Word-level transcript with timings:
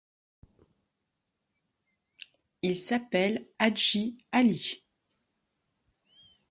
Il 2.63 2.75
s'appelle 2.75 3.45
Hadji 3.59 4.17
Ali... 4.31 4.83